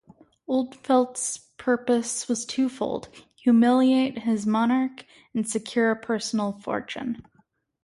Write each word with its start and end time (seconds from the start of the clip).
Ulfeldt's 0.49 1.37
purpose 1.57 2.27
was 2.27 2.43
twofold: 2.47 3.07
humiliate 3.35 4.23
his 4.23 4.47
monarch 4.47 5.05
and 5.35 5.47
secure 5.47 5.91
a 5.91 5.95
personal 5.95 6.53
fortune. 6.53 7.23